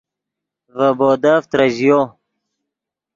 ڤے 0.75 0.87
بودف 0.97 1.41
ترژیو 1.51 1.99